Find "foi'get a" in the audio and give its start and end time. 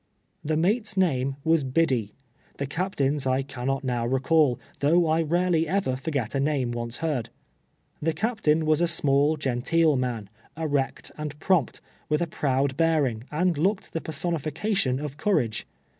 5.95-6.39